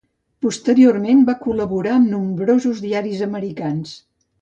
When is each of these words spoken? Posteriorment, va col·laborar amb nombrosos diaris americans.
Posteriorment, 0.45 1.21
va 1.27 1.35
col·laborar 1.45 1.93
amb 1.99 2.11
nombrosos 2.17 2.83
diaris 2.89 3.25
americans. 3.31 3.97